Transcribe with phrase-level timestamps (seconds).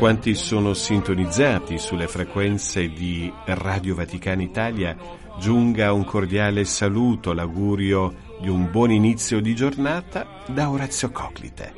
[0.00, 4.96] quanti sono sintonizzati sulle frequenze di Radio Vaticana Italia,
[5.38, 11.74] giunga un cordiale saluto, l'augurio di un buon inizio di giornata da Orazio Coclite.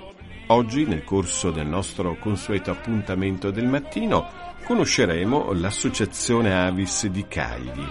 [0.46, 4.28] Oggi, nel corso del nostro consueto appuntamento del mattino,
[4.64, 7.88] conosceremo l'Associazione Avis di Cagli.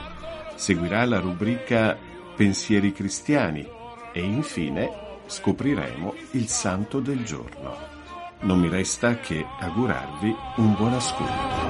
[0.56, 1.98] Seguirà la rubrica
[2.38, 3.68] Pensieri cristiani
[4.14, 4.90] e infine
[5.26, 8.00] scopriremo il santo del giorno.
[8.42, 11.70] Non mi resta che augurarvi un buon ascolto.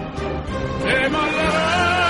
[0.81, 2.01] Ballerà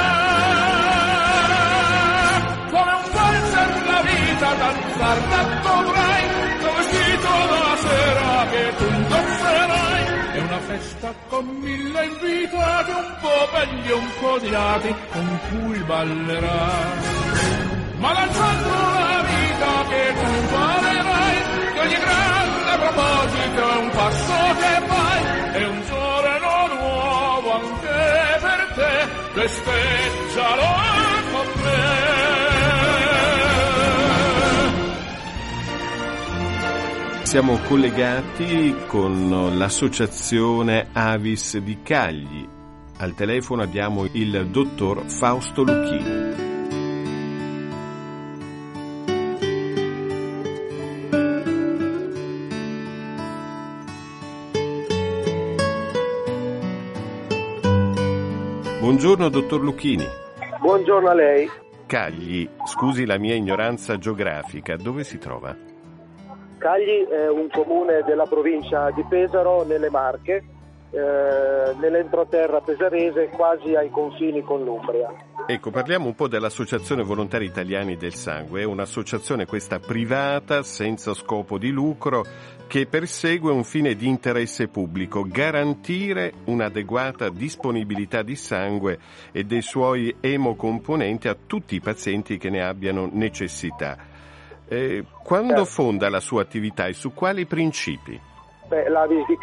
[4.61, 5.19] danzar
[5.63, 6.23] dovrai
[6.91, 10.03] vestito da sera che tu indosserai
[10.33, 16.99] è una festa con mille invitati un po' belli un po' odiati con cui ballerai
[17.97, 21.35] ma lanciando la vita che tu farerai
[21.73, 22.50] che ogni grande
[22.81, 30.69] proposito è un passo che fai è un giorno nuovo anche per te festeggialo
[31.31, 32.09] con me
[37.31, 42.45] Siamo collegati con l'associazione Avis di Cagli.
[42.97, 46.30] Al telefono abbiamo il dottor Fausto Lucchini.
[59.11, 60.05] Buongiorno dottor Lucchini.
[60.61, 61.45] Buongiorno a lei.
[61.85, 65.53] Cagli, scusi la mia ignoranza geografica, dove si trova?
[66.57, 70.45] Cagli è un comune della provincia di Pesaro, nelle Marche,
[70.91, 75.09] eh, nell'entroterra pesarese, quasi ai confini con l'Umbria.
[75.47, 78.61] Ecco, parliamo un po' dell'Associazione Volontari Italiani del Sangue.
[78.61, 82.25] È un'associazione questa privata, senza scopo di lucro,
[82.67, 88.99] che persegue un fine di interesse pubblico, garantire un'adeguata disponibilità di sangue
[89.31, 93.97] e dei suoi emocomponenti a tutti i pazienti che ne abbiano necessità.
[94.67, 95.65] Eh, quando Certo.
[95.65, 98.29] fonda la sua attività e su quali principi?
[98.71, 99.37] Beh, la Vis di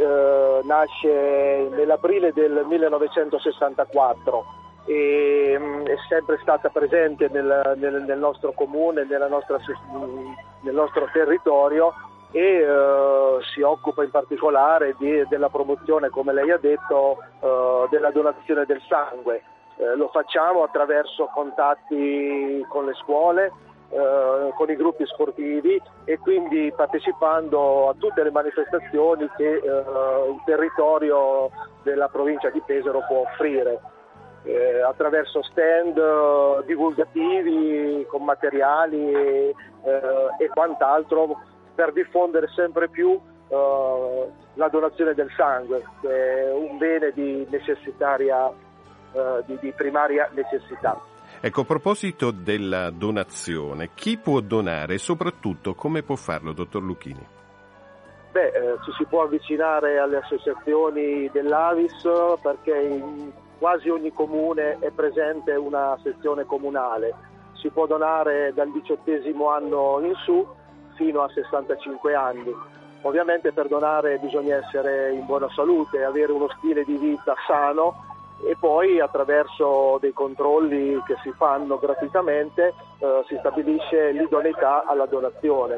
[0.00, 4.44] eh, nasce nell'aprile del 1964
[4.86, 11.06] e mh, è sempre stata presente nel, nel- nel nostro comune, nostra mh, nel nostro
[11.12, 11.92] territorio
[12.30, 18.10] e eh, si occupa in particolare di- della promozione, come lei ha detto, eh, della
[18.10, 19.42] donazione del sangue.
[19.76, 23.52] Eh, lo facciamo attraverso contatti con le scuole,
[23.92, 30.40] eh, con i gruppi sportivi e quindi partecipando a tutte le manifestazioni che eh, il
[30.46, 31.50] territorio
[31.82, 33.80] della provincia di Pesaro può offrire.
[34.44, 39.54] eh, attraverso stand eh, divulgativi con materiali eh,
[40.38, 41.40] e quant'altro
[41.74, 43.20] per diffondere sempre più
[44.54, 48.50] la donazione del sangue, che è un bene di necessitaria,
[49.44, 50.98] di- di primaria necessità.
[51.44, 57.26] Ecco, a proposito della donazione, chi può donare e soprattutto come può farlo, dottor Lucchini?
[58.30, 62.00] Beh, eh, ci si può avvicinare alle associazioni dell'Avis
[62.40, 67.12] perché in quasi ogni comune è presente una sezione comunale.
[67.54, 70.46] Si può donare dal diciottesimo anno in su
[70.94, 72.54] fino a 65 anni.
[73.00, 78.10] Ovviamente per donare bisogna essere in buona salute, avere uno stile di vita sano
[78.44, 85.76] e poi attraverso dei controlli che si fanno gratuitamente eh, si stabilisce l'idoneità alla donazione.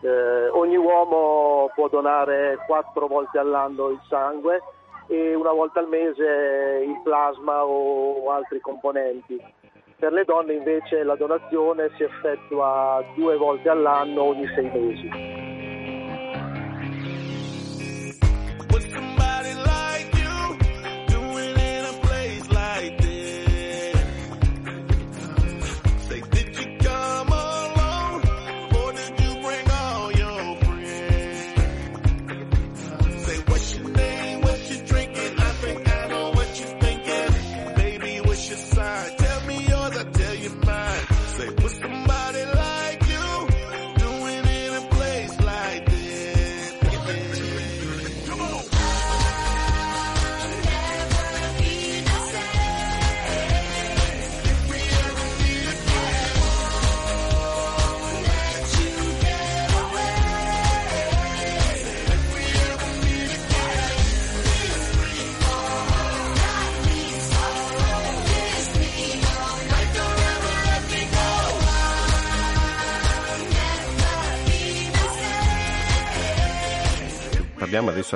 [0.00, 4.62] Eh, ogni uomo può donare quattro volte all'anno il sangue
[5.06, 9.40] e una volta al mese il plasma o altri componenti.
[9.96, 15.41] Per le donne invece la donazione si effettua due volte all'anno ogni sei mesi.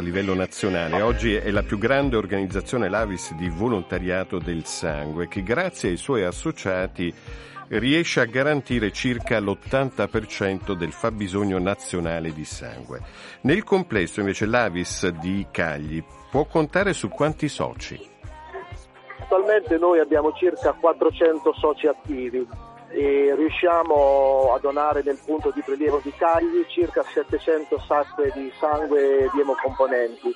[0.01, 1.01] A livello nazionale.
[1.01, 6.25] Oggi è la più grande organizzazione l'Avis di volontariato del sangue che grazie ai suoi
[6.25, 7.13] associati
[7.69, 13.01] riesce a garantire circa l'80% del fabbisogno nazionale di sangue.
[13.43, 17.99] Nel complesso invece l'Avis di Cagli può contare su quanti soci?
[19.21, 22.47] Attualmente noi abbiamo circa 400 soci attivi
[22.91, 29.41] riusciamo a donare nel punto di prelievo di Cagli circa 700 sacche di sangue di
[29.41, 30.35] emocomponenti.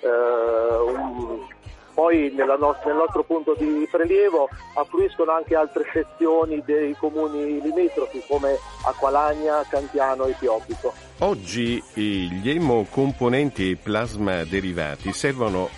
[0.00, 1.46] Eh, un-
[1.94, 8.22] poi nella nos- nel nostro punto di prelievo affluiscono anche altre sezioni dei comuni limitrofi
[8.28, 8.56] come
[8.86, 10.92] Acqualagna, Cantiano e Pioppico.
[11.18, 15.68] Oggi gli emocomponenti e plasma derivati servono,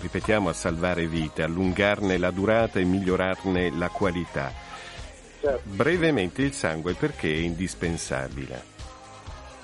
[0.00, 4.50] ripetiamo, a salvare vite, allungarne la durata e migliorarne la qualità.
[5.46, 5.60] Certo.
[5.62, 8.74] Brevemente il sangue perché è indispensabile?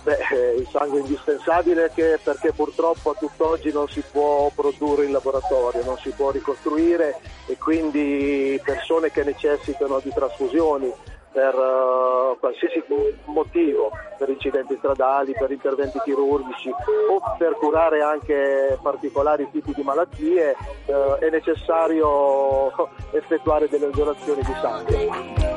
[0.05, 1.91] Beh, eh, il sangue è indispensabile
[2.23, 7.59] perché purtroppo a tutt'oggi non si può produrre in laboratorio, non si può ricostruire e
[7.59, 10.93] quindi persone che necessitano di trasfusioni
[11.33, 12.85] per eh, qualsiasi
[13.25, 20.55] motivo, per incidenti stradali, per interventi chirurgici o per curare anche particolari tipi di malattie,
[20.87, 22.71] eh, è necessario
[23.13, 25.52] effettuare delle donazioni di sangue.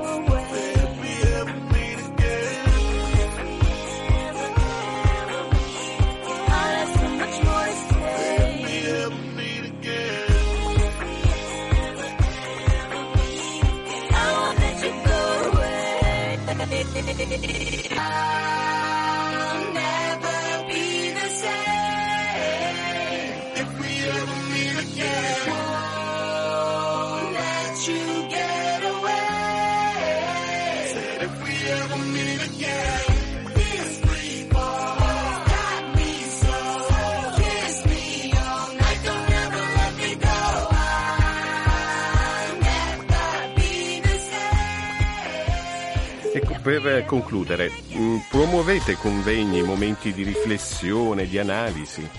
[46.65, 52.09] Per concludere, mh, promuovete convegni, momenti di riflessione, di analisi?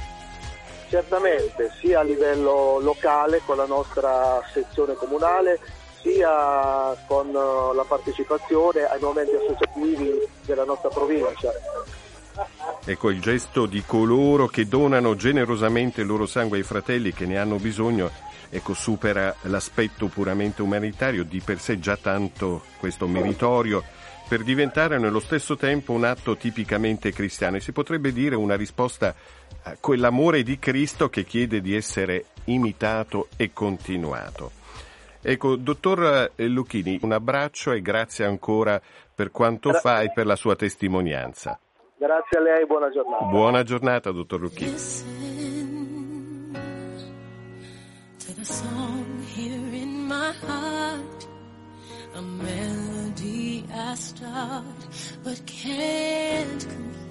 [0.88, 5.58] Certamente, sia a livello locale con la nostra sezione comunale,
[6.00, 10.12] sia con eh, la partecipazione ai momenti associativi
[10.44, 11.50] della nostra provincia.
[12.84, 17.37] Ecco il gesto di coloro che donano generosamente il loro sangue ai fratelli che ne
[17.37, 18.12] hanno bisogno,
[18.48, 23.82] ecco, supera l'aspetto puramente umanitario, di per sé già tanto questo meritorio,
[24.28, 29.14] per diventare nello stesso tempo un atto tipicamente cristiano e si potrebbe dire una risposta
[29.62, 34.51] a quell'amore di Cristo che chiede di essere imitato e continuato.
[35.22, 38.81] Ecco, dottor eh, Lucchini, un abbraccio e grazie ancora
[39.15, 41.58] per quanto Gra- fa e per la sua testimonianza.
[41.96, 43.24] Grazie a lei, buona giornata.
[43.24, 44.74] Buona giornata, dottor Lucchini.
[53.27, 54.65] be I start,
[55.25, 57.06] but can't complete.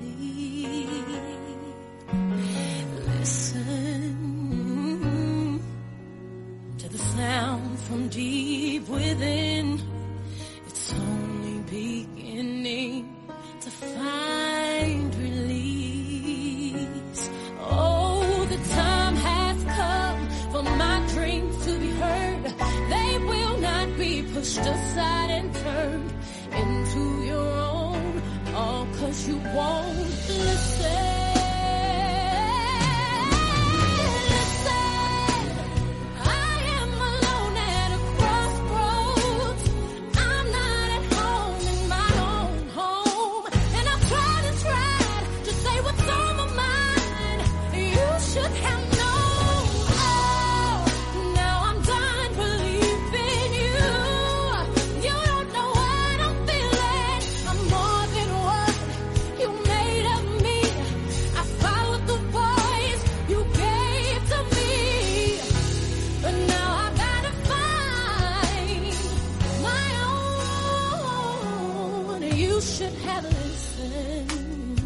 [72.36, 74.78] You should have listened.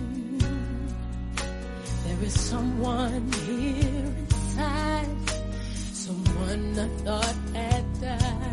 [2.05, 5.29] There is someone here inside,
[5.93, 8.48] someone I thought had died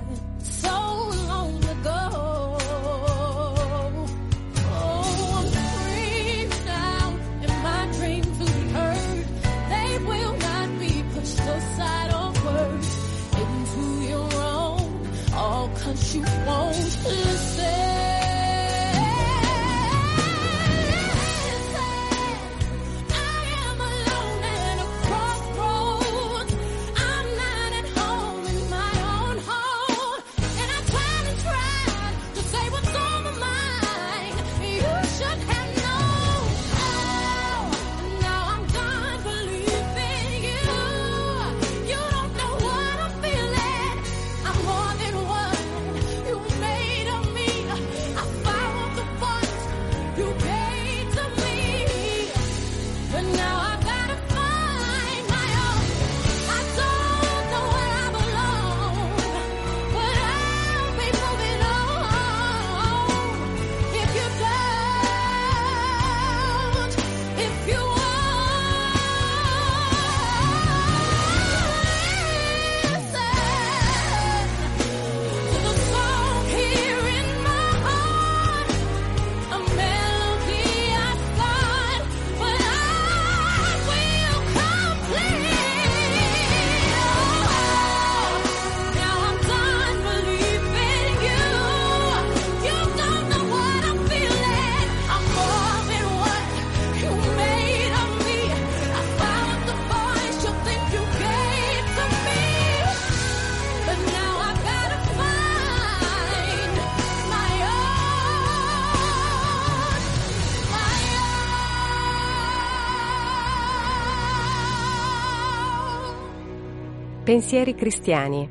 [117.26, 118.48] Pensieri cristiani.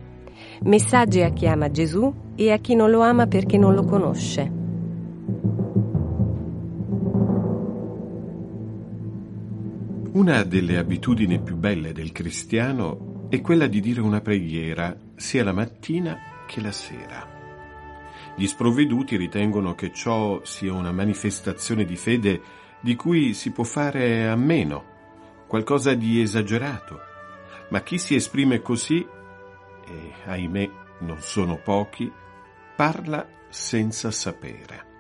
[0.63, 4.51] Messaggi a chi ama Gesù e a chi non lo ama perché non lo conosce.
[10.12, 15.53] Una delle abitudini più belle del cristiano è quella di dire una preghiera sia la
[15.53, 17.25] mattina che la sera.
[18.36, 22.41] Gli sprovveduti ritengono che ciò sia una manifestazione di fede
[22.82, 24.84] di cui si può fare a meno,
[25.48, 27.13] qualcosa di esagerato,
[27.69, 29.05] ma chi si esprime così,
[29.88, 30.69] e ahimè
[31.00, 32.12] non sono pochi,
[32.75, 34.93] parla senza sapere.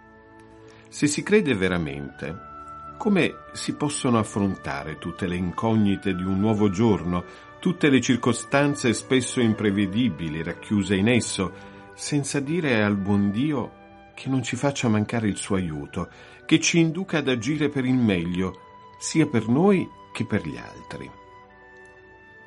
[0.89, 2.53] Se si crede veramente,
[2.97, 7.23] come si possono affrontare tutte le incognite di un nuovo giorno,
[7.59, 14.43] tutte le circostanze spesso imprevedibili racchiuse in esso, senza dire al buon Dio che non
[14.43, 16.09] ci faccia mancare il suo aiuto,
[16.45, 18.59] che ci induca ad agire per il meglio,
[18.97, 21.24] sia per noi che per gli altri.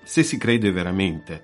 [0.09, 1.43] Se si crede veramente,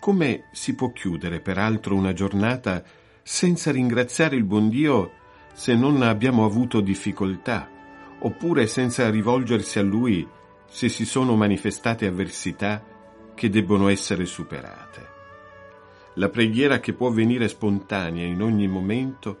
[0.00, 2.82] come si può chiudere peraltro una giornata
[3.22, 5.12] senza ringraziare il buon Dio
[5.52, 7.70] se non abbiamo avuto difficoltà,
[8.18, 10.26] oppure senza rivolgersi a Lui
[10.66, 12.82] se si sono manifestate avversità
[13.36, 15.06] che debbono essere superate?
[16.14, 19.38] La preghiera che può venire spontanea in ogni momento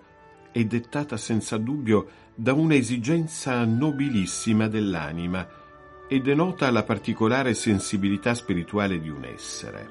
[0.52, 5.64] è dettata senza dubbio da un'esigenza nobilissima dell'anima
[6.08, 9.88] e denota la particolare sensibilità spirituale di un essere.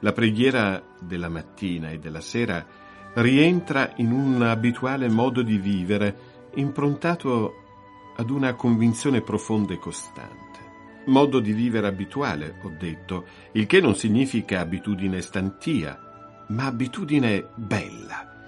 [0.00, 2.64] La preghiera della mattina e della sera
[3.14, 6.16] rientra in un abituale modo di vivere
[6.54, 7.54] improntato
[8.16, 10.40] ad una convinzione profonda e costante.
[11.06, 18.44] Modo di vivere abituale, ho detto, il che non significa abitudine stantia, ma abitudine bella,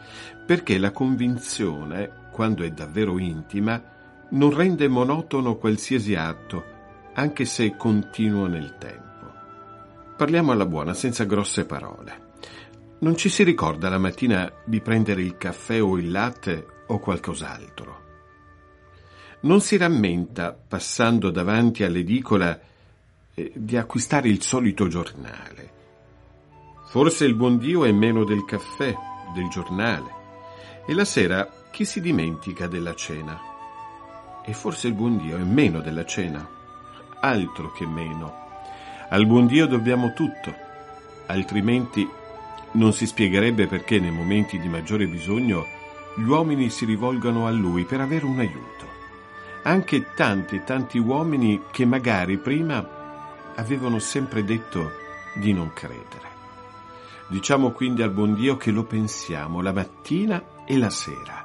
[0.47, 3.83] perché la convinzione, quando è davvero intima,
[4.35, 6.65] non rende monotono qualsiasi atto,
[7.15, 9.03] anche se continuo nel tempo.
[10.17, 12.23] Parliamo alla buona, senza grosse parole.
[12.99, 18.03] Non ci si ricorda la mattina di prendere il caffè o il latte o qualcos'altro.
[19.41, 22.59] Non si rammenta, passando davanti all'edicola,
[23.35, 25.73] eh, di acquistare il solito giornale.
[26.87, 28.95] Forse il buon Dio è meno del caffè,
[29.35, 30.23] del giornale.
[30.87, 33.53] E la sera chi si dimentica della cena?
[34.47, 36.47] E forse il buon Dio è meno della cena?
[37.21, 38.43] Altro che meno.
[39.09, 40.55] Al buon Dio dobbiamo tutto,
[41.27, 42.07] altrimenti
[42.73, 45.65] non si spiegherebbe perché nei momenti di maggiore bisogno
[46.17, 48.87] gli uomini si rivolgano a Lui per avere un aiuto.
[49.63, 52.87] Anche tanti tanti uomini che magari prima
[53.55, 54.91] avevano sempre detto
[55.35, 56.33] di non credere.
[57.29, 61.43] Diciamo quindi al buon Dio che lo pensiamo la mattina e la sera.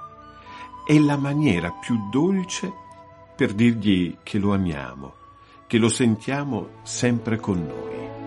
[0.86, 2.88] È la maniera più dolce
[3.40, 5.14] per dirgli che lo amiamo,
[5.66, 8.19] che lo sentiamo sempre con noi.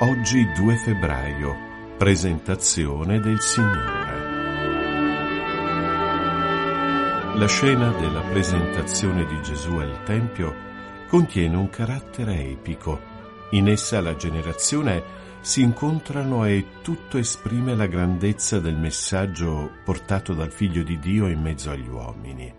[0.00, 1.56] Oggi 2 febbraio,
[1.96, 4.16] presentazione del Signore.
[7.34, 10.54] La scena della presentazione di Gesù al Tempio
[11.08, 13.00] contiene un carattere epico.
[13.50, 15.02] In essa la generazione
[15.40, 21.40] si incontrano e tutto esprime la grandezza del messaggio portato dal Figlio di Dio in
[21.40, 22.54] mezzo agli uomini.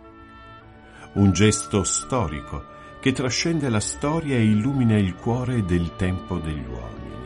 [1.14, 2.66] Un gesto storico
[3.00, 7.19] che trascende la storia e illumina il cuore del tempo degli uomini.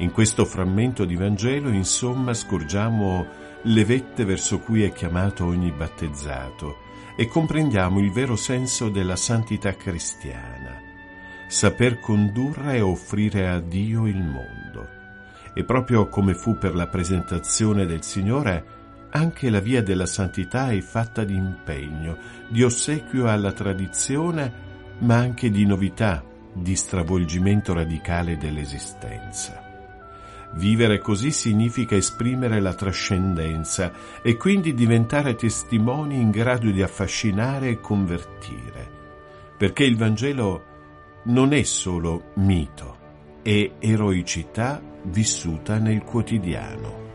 [0.00, 3.26] In questo frammento di Vangelo, insomma, scorgiamo
[3.62, 6.76] le vette verso cui è chiamato ogni battezzato
[7.16, 10.80] e comprendiamo il vero senso della santità cristiana,
[11.48, 14.88] saper condurre e offrire a Dio il mondo.
[15.52, 18.76] E proprio come fu per la presentazione del Signore,
[19.10, 24.52] anche la via della santità è fatta di impegno, di ossequio alla tradizione,
[24.98, 29.67] ma anche di novità, di stravolgimento radicale dell'esistenza.
[30.54, 37.80] Vivere così significa esprimere la trascendenza e quindi diventare testimoni in grado di affascinare e
[37.80, 38.96] convertire.
[39.56, 40.64] Perché il Vangelo
[41.24, 42.96] non è solo mito,
[43.42, 47.07] è eroicità vissuta nel quotidiano.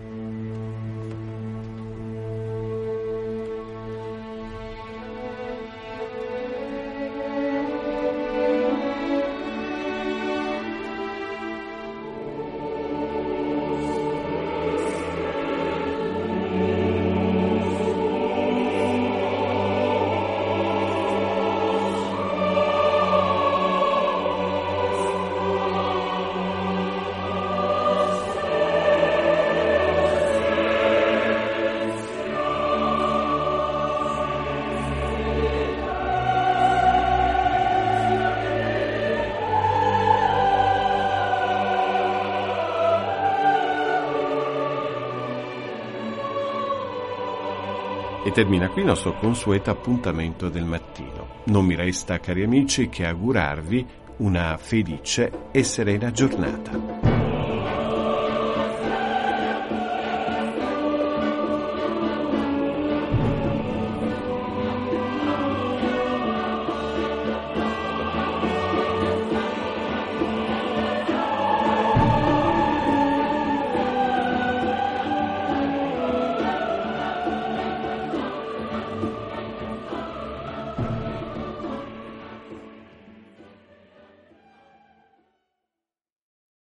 [48.33, 51.41] Termina qui il nostro consueto appuntamento del mattino.
[51.45, 53.85] Non mi resta, cari amici, che augurarvi
[54.17, 57.12] una felice e serena giornata.